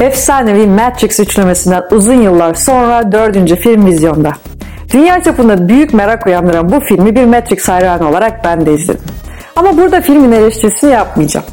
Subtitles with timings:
[0.00, 4.32] Efsanevi Matrix üçlemesinden uzun yıllar sonra dördüncü film vizyonda.
[4.92, 9.04] Dünya çapında büyük merak uyandıran bu filmi bir Matrix hayranı olarak ben de izledim.
[9.56, 11.46] Ama burada filmin eleştirisini yapmayacağım.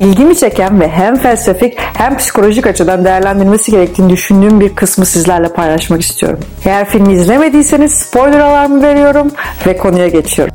[0.00, 6.00] İlgimi çeken ve hem felsefik hem psikolojik açıdan değerlendirilmesi gerektiğini düşündüğüm bir kısmı sizlerle paylaşmak
[6.00, 6.40] istiyorum.
[6.64, 9.30] Eğer filmi izlemediyseniz spoiler alarmı veriyorum
[9.66, 10.54] ve konuya geçiyorum.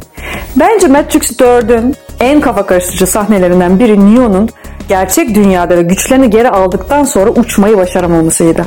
[0.55, 4.49] Bence Matrix 4'ün en kafa karıştırıcı sahnelerinden biri Neo'nun
[4.89, 8.65] gerçek dünyada ve güçlerini geri aldıktan sonra uçmayı başaramamasıydı.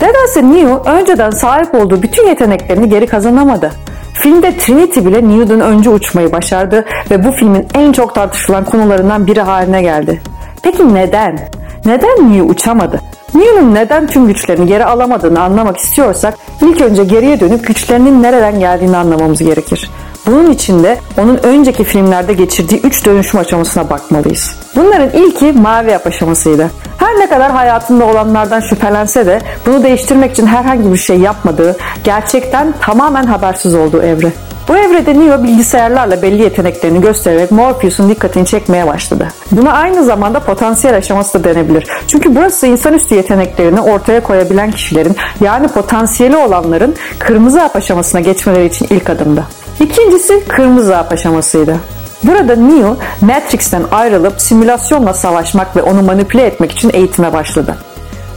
[0.00, 3.72] Nedense Neo önceden sahip olduğu bütün yeteneklerini geri kazanamadı.
[4.14, 9.40] Filmde Trinity bile Neo'dan önce uçmayı başardı ve bu filmin en çok tartışılan konularından biri
[9.40, 10.20] haline geldi.
[10.62, 11.38] Peki neden?
[11.84, 13.00] Neden Neo uçamadı?
[13.34, 18.96] Neo'nun neden tüm güçlerini geri alamadığını anlamak istiyorsak ilk önce geriye dönüp güçlerinin nereden geldiğini
[18.96, 19.90] anlamamız gerekir.
[20.26, 24.56] Bunun için de onun önceki filmlerde geçirdiği 3 dönüşüm aşamasına bakmalıyız.
[24.76, 26.70] Bunların ilki mavi yap aşamasıydı.
[26.98, 32.74] Her ne kadar hayatında olanlardan şüphelense de bunu değiştirmek için herhangi bir şey yapmadığı, gerçekten
[32.80, 34.32] tamamen habersiz olduğu evre.
[34.68, 39.28] Bu evrede Neo bilgisayarlarla belli yeteneklerini göstererek Morpheus'un dikkatini çekmeye başladı.
[39.52, 41.86] Buna aynı zamanda potansiyel aşaması da denebilir.
[42.08, 48.86] Çünkü burası insanüstü yeteneklerini ortaya koyabilen kişilerin yani potansiyeli olanların kırmızı hap aşamasına geçmeleri için
[48.90, 49.44] ilk adımdı.
[49.80, 51.76] İkincisi kırmızı hap aşamasıydı.
[52.24, 57.76] Burada Neo Matrix'ten ayrılıp simülasyonla savaşmak ve onu manipüle etmek için eğitime başladı.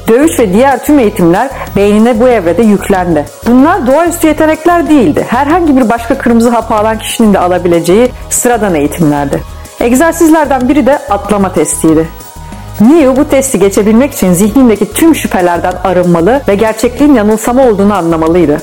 [0.08, 3.26] Dövüş ve diğer tüm eğitimler beynine bu evrede yüklendi.
[3.48, 5.26] Bunlar doğaüstü yetenekler değildi.
[5.30, 9.44] Herhangi bir başka kırmızı hapı alan kişinin de alabileceği sıradan eğitimlerdi.
[9.80, 12.08] Egzersizlerden biri de atlama testiydi.
[12.82, 18.58] Neo bu testi geçebilmek için zihnindeki tüm şüphelerden arınmalı ve gerçekliğin yanılsama olduğunu anlamalıydı.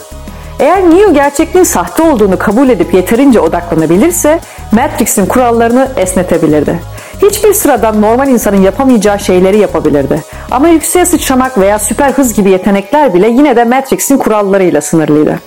[0.62, 4.40] Eğer Neo gerçekliğin sahte olduğunu kabul edip yeterince odaklanabilirse
[4.72, 6.80] Matrix'in kurallarını esnetebilirdi.
[7.22, 10.22] Hiçbir sıradan normal insanın yapamayacağı şeyleri yapabilirdi.
[10.50, 15.38] Ama yükseğe sıçramak veya süper hız gibi yetenekler bile yine de Matrix'in kurallarıyla sınırlıydı.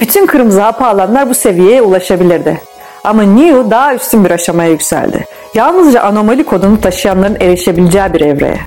[0.00, 2.60] Bütün kırmızı hapı alanlar bu seviyeye ulaşabilirdi.
[3.04, 5.26] Ama Neo daha üstün bir aşamaya yükseldi.
[5.54, 8.60] Yalnızca anomali kodunu taşıyanların erişebileceği bir evreye.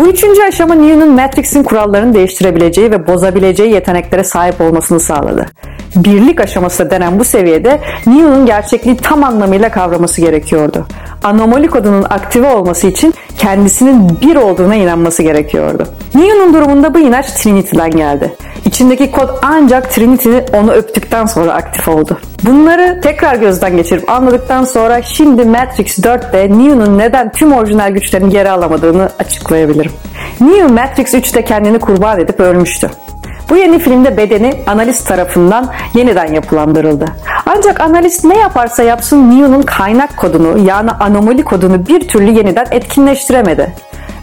[0.00, 5.46] Bu üçüncü aşama Neo'nun Matrix'in kurallarını değiştirebileceği ve bozabileceği yeteneklere sahip olmasını sağladı.
[5.96, 10.86] Birlik aşaması denen bu seviyede Neo'nun gerçekliği tam anlamıyla kavraması gerekiyordu.
[11.24, 15.86] Anomali kodunun aktive olması için kendisinin bir olduğuna inanması gerekiyordu.
[16.14, 18.36] Neo'nun durumunda bu inanç Trinity'den geldi.
[18.64, 22.18] İçindeki kod ancak Trinity onu öptükten sonra aktif oldu.
[22.42, 28.50] Bunları tekrar gözden geçirip anladıktan sonra şimdi Matrix 4'te Neo'nun neden tüm orijinal güçlerini geri
[28.50, 29.92] alamadığını açıklayabilirim.
[30.40, 32.90] Neo Matrix 3'te kendini kurban edip ölmüştü.
[33.50, 37.04] Bu yeni filmde bedeni analist tarafından yeniden yapılandırıldı.
[37.46, 43.72] Ancak analist ne yaparsa yapsın Neo'nun kaynak kodunu yani anomali kodunu bir türlü yeniden etkinleştiremedi.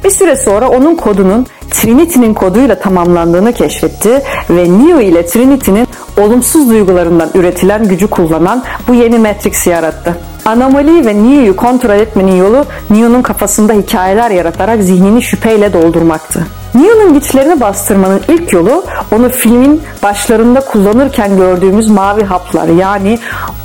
[0.04, 7.30] Bir süre sonra onun kodunun Trinity'nin koduyla tamamlandığını keşfetti ve Neo ile Trinity'nin olumsuz duygularından
[7.34, 10.18] üretilen gücü kullanan bu yeni Matrix'i yarattı.
[10.46, 16.48] Anomali ve Neo'yu kontrol etmenin yolu Neo'nun kafasında hikayeler yaratarak zihnini şüpheyle doldurmaktı.
[16.76, 23.20] Neo'nun güçlerini bastırmanın ilk yolu onu filmin başlarında kullanırken gördüğümüz mavi haplar yani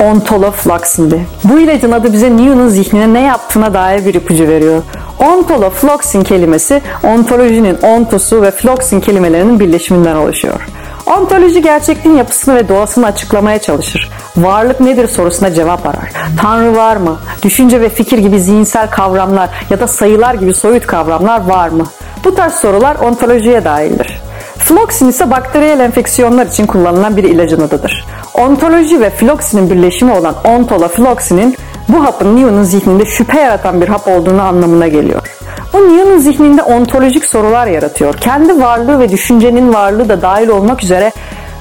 [0.04, 1.26] ontoloflux'indi.
[1.44, 4.82] Bu ilacın adı bize Neo'nun zihnine ne yaptığına dair bir ipucu veriyor.
[5.22, 10.68] Ontolofluxin kelimesi ontolojinin ontosu ve fluxin kelimelerinin birleşiminden oluşuyor.
[11.06, 14.10] Ontoloji gerçekliğin yapısını ve doğasını açıklamaya çalışır.
[14.36, 16.12] Varlık nedir sorusuna cevap arar.
[16.40, 17.18] Tanrı var mı?
[17.42, 21.84] Düşünce ve fikir gibi zihinsel kavramlar ya da sayılar gibi soyut kavramlar var mı?
[22.24, 24.20] Bu tarz sorular ontolojiye dahildir.
[24.58, 28.04] Floxin ise bakteriyel enfeksiyonlar için kullanılan bir ilacın adıdır.
[28.34, 31.56] Ontoloji ve floksinin birleşimi olan ontolofloksinin
[31.88, 35.38] bu hapın Neo'nun zihninde şüphe yaratan bir hap olduğunu anlamına geliyor.
[35.72, 38.14] Bu Neo'nun zihninde ontolojik sorular yaratıyor.
[38.14, 41.12] Kendi varlığı ve düşüncenin varlığı da dahil olmak üzere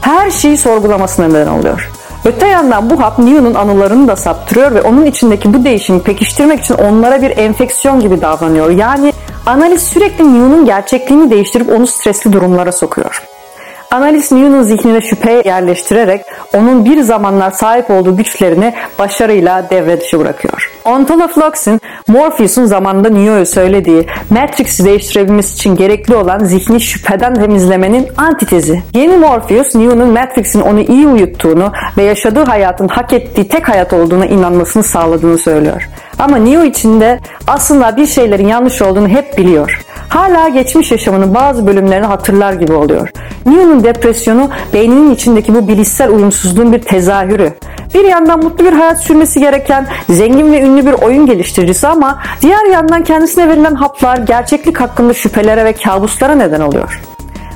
[0.01, 1.91] her şeyi sorgulamasına neden oluyor.
[2.25, 6.75] Öte yandan bu hap Neo'nun anılarını da saptırıyor ve onun içindeki bu değişimi pekiştirmek için
[6.75, 8.69] onlara bir enfeksiyon gibi davranıyor.
[8.69, 9.13] Yani
[9.45, 13.30] analiz sürekli Neo'nun gerçekliğini değiştirip onu stresli durumlara sokuyor.
[13.91, 16.21] Analiz Neo'nun zihnine şüphe yerleştirerek
[16.57, 20.71] onun bir zamanlar sahip olduğu güçlerini başarıyla devre dışı bırakıyor.
[20.85, 28.83] Ontolofloxin, Morpheus'un zamanında Neo'ya söylediği Matrix'i değiştirebilmesi için gerekli olan zihni şüpheden temizlemenin antitezi.
[28.93, 34.25] Yeni Morpheus, Neo'nun Matrix'in onu iyi uyuttuğunu ve yaşadığı hayatın hak ettiği tek hayat olduğuna
[34.25, 35.89] inanmasını sağladığını söylüyor.
[36.19, 39.81] Ama Neo içinde aslında bir şeylerin yanlış olduğunu hep biliyor.
[40.11, 43.09] Hala geçmiş yaşamının bazı bölümlerini hatırlar gibi oluyor.
[43.45, 47.53] Neo'nun depresyonu beyninin içindeki bu bilişsel uyumsuzluğun bir tezahürü.
[47.93, 52.65] Bir yandan mutlu bir hayat sürmesi gereken zengin ve ünlü bir oyun geliştiricisi ama diğer
[52.65, 57.01] yandan kendisine verilen haplar gerçeklik hakkında şüphelere ve kabuslara neden oluyor.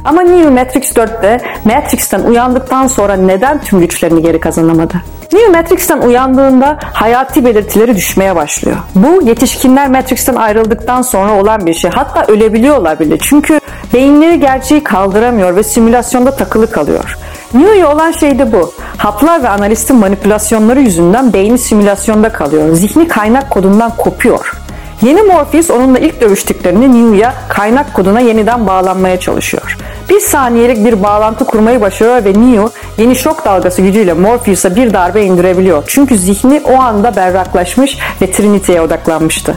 [0.05, 5.01] Ama Neo Matrix 4'te Matrix'ten uyandıktan sonra neden tüm güçlerini geri kazanamadı?
[5.33, 8.77] Neo Matrix'ten uyandığında hayati belirtileri düşmeye başlıyor.
[8.95, 11.91] Bu yetişkinler Matrix'ten ayrıldıktan sonra olan bir şey.
[11.91, 13.17] Hatta ölebiliyorlar bile.
[13.17, 13.59] Çünkü
[13.93, 17.17] beyinleri gerçeği kaldıramıyor ve simülasyonda takılı kalıyor.
[17.53, 18.73] Neo'ya olan şey de bu.
[18.97, 22.73] Haplar ve analistin manipülasyonları yüzünden beyni simülasyonda kalıyor.
[22.75, 24.61] Zihni kaynak kodundan kopuyor.
[25.01, 29.77] Yeni Morpheus onunla ilk dövüştüklerini Neo'ya kaynak koduna yeniden bağlanmaya çalışıyor.
[30.09, 35.23] Bir saniyelik bir bağlantı kurmayı başarıyor ve Neo yeni şok dalgası gücüyle Morpheus'a bir darbe
[35.23, 35.83] indirebiliyor.
[35.87, 39.55] Çünkü zihni o anda berraklaşmış ve Trinity'ye odaklanmıştı.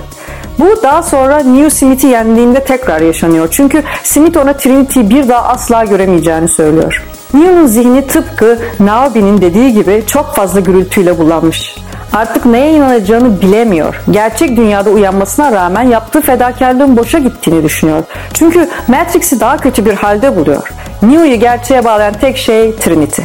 [0.58, 3.48] Bu daha sonra Neo Smith'i yendiğinde tekrar yaşanıyor.
[3.50, 7.04] Çünkü Smith ona Trinity'yi bir daha asla göremeyeceğini söylüyor.
[7.34, 11.76] Neo'nun zihni tıpkı Naomi'nin dediği gibi çok fazla gürültüyle bulanmış.
[12.18, 14.00] Artık neye inanacağını bilemiyor.
[14.10, 18.02] Gerçek dünyada uyanmasına rağmen yaptığı fedakarlığın boşa gittiğini düşünüyor.
[18.34, 20.72] Çünkü Matrix'i daha kötü bir halde buluyor.
[21.02, 23.22] Neo'yu gerçeğe bağlayan tek şey Trinity.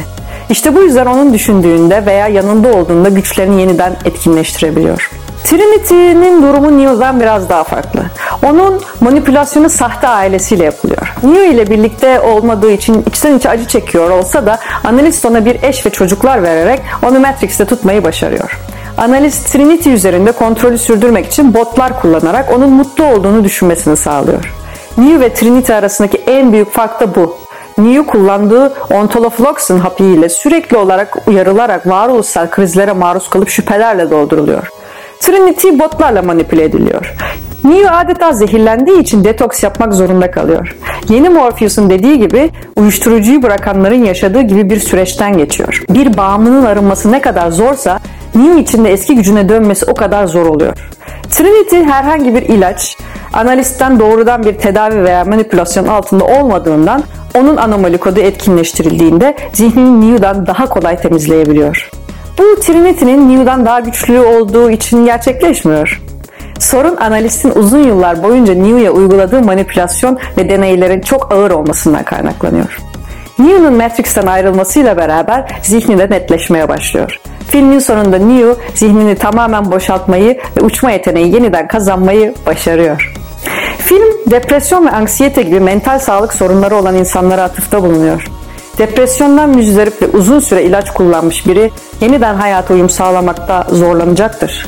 [0.50, 5.10] İşte bu yüzden onun düşündüğünde veya yanında olduğunda güçlerini yeniden etkinleştirebiliyor.
[5.44, 8.00] Trinity'nin durumu Neo'dan biraz daha farklı.
[8.42, 11.14] Onun manipülasyonu sahte ailesiyle yapılıyor.
[11.22, 15.86] Neo ile birlikte olmadığı için içten içe acı çekiyor olsa da analist ona bir eş
[15.86, 18.63] ve çocuklar vererek onu Matrix'te tutmayı başarıyor.
[18.98, 24.54] Analist Trinity üzerinde kontrolü sürdürmek için botlar kullanarak onun mutlu olduğunu düşünmesini sağlıyor.
[24.98, 27.36] Neo ve Trinity arasındaki en büyük fark da bu.
[27.78, 34.68] Neo kullandığı ontolofloxin hapı sürekli olarak uyarılarak varoluşsal krizlere maruz kalıp şüphelerle dolduruluyor.
[35.20, 37.14] Trinity botlarla manipüle ediliyor.
[37.64, 40.76] Neo adeta zehirlendiği için detoks yapmak zorunda kalıyor.
[41.08, 45.84] Yeni Morpheus'un dediği gibi uyuşturucuyu bırakanların yaşadığı gibi bir süreçten geçiyor.
[45.90, 48.00] Bir bağımlının arınması ne kadar zorsa
[48.34, 50.72] Neo için de eski gücüne dönmesi o kadar zor oluyor.
[51.30, 52.96] Trinity herhangi bir ilaç,
[53.32, 57.02] analistten doğrudan bir tedavi veya manipülasyon altında olmadığından
[57.34, 61.90] onun anomali kodu etkinleştirildiğinde zihnini Neo'dan daha kolay temizleyebiliyor.
[62.38, 66.02] Bu Trinity'nin Neo'dan daha güçlü olduğu için gerçekleşmiyor.
[66.58, 72.78] Sorun analistin uzun yıllar boyunca Neo'ya uyguladığı manipülasyon ve deneylerin çok ağır olmasından kaynaklanıyor.
[73.38, 77.20] Neo'nun Matrix'ten ayrılmasıyla beraber zihni de netleşmeye başlıyor.
[77.54, 83.12] Filmin sonunda Neo zihnini tamamen boşaltmayı ve uçma yeteneği yeniden kazanmayı başarıyor.
[83.78, 88.24] Film depresyon ve anksiyete gibi mental sağlık sorunları olan insanlara atıfta bulunuyor.
[88.78, 91.70] Depresyondan müzdarip ve uzun süre ilaç kullanmış biri
[92.00, 94.66] yeniden hayata uyum sağlamakta zorlanacaktır.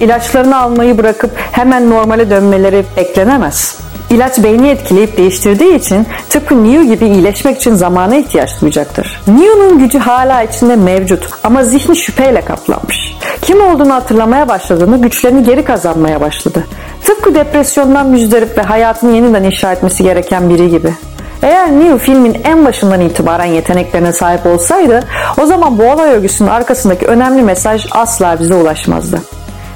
[0.00, 3.78] İlaçlarını almayı bırakıp hemen normale dönmeleri beklenemez.
[4.10, 9.20] İlaç beyni etkileyip değiştirdiği için tıpkı Neo gibi iyileşmek için zamana ihtiyaç duyacaktır.
[9.26, 13.16] Neo'nun gücü hala içinde mevcut ama zihni şüpheyle kaplanmış.
[13.42, 16.66] Kim olduğunu hatırlamaya başladığında güçlerini geri kazanmaya başladı.
[17.04, 20.94] Tıpkı depresyondan müzdarip ve hayatını yeniden inşa etmesi gereken biri gibi.
[21.42, 25.00] Eğer Neo filmin en başından itibaren yeteneklerine sahip olsaydı
[25.38, 29.22] o zaman bu olay örgüsünün arkasındaki önemli mesaj asla bize ulaşmazdı.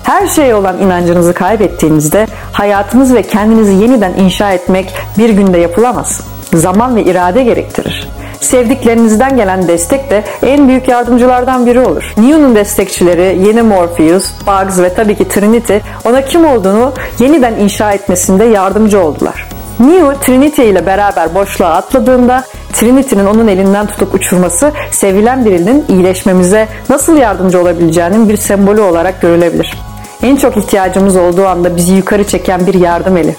[0.03, 6.21] Her şeye olan inancınızı kaybettiğinizde hayatınız ve kendinizi yeniden inşa etmek bir günde yapılamaz.
[6.55, 8.09] Zaman ve irade gerektirir.
[8.41, 12.15] Sevdiklerinizden gelen destek de en büyük yardımcılardan biri olur.
[12.17, 18.45] Neo'nun destekçileri yeni Morpheus, Bugs ve tabii ki Trinity ona kim olduğunu yeniden inşa etmesinde
[18.45, 19.49] yardımcı oldular.
[19.81, 27.17] Neo Trinity ile beraber boşluğa atladığında Trinity'nin onun elinden tutup uçurması sevilen birinin iyileşmemize nasıl
[27.17, 29.75] yardımcı olabileceğinin bir sembolü olarak görülebilir.
[30.23, 33.37] En çok ihtiyacımız olduğu anda bizi yukarı çeken bir yardım eli.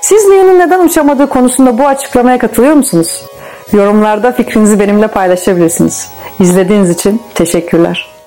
[0.00, 3.24] Siz Neo'nun neden uçamadığı konusunda bu açıklamaya katılıyor musunuz?
[3.72, 6.12] Yorumlarda fikrinizi benimle paylaşabilirsiniz.
[6.40, 8.17] İzlediğiniz için teşekkürler.